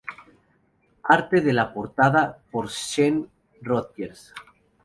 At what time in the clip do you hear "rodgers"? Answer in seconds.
3.61-4.33